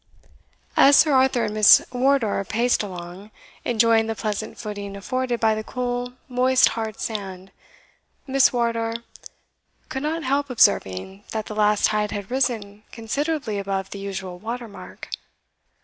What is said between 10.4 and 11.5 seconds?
observing that